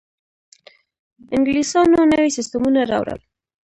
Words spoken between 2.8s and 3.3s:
راوړل.